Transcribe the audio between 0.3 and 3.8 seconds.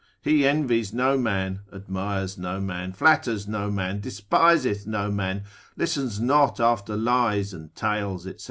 envies no man, admires no man, flatters no